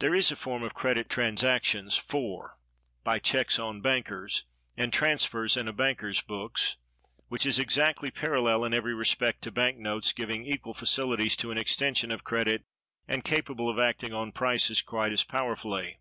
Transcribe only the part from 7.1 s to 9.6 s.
which is exactly parallel in every respect to